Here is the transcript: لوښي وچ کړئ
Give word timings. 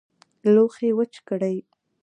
لوښي 0.53 0.89
وچ 0.97 1.13
کړئ 1.27 1.57